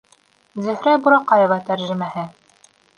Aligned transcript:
Зөһрә 0.67 0.95
Бураҡаева 1.05 1.61
тәржемәһе 1.71 2.29